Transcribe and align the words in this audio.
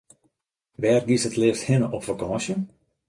Wêr 0.81 1.03
giest 1.07 1.27
it 1.29 1.39
leafst 1.39 1.67
hinne 1.67 1.87
op 1.95 2.03
fakânsje? 2.05 2.55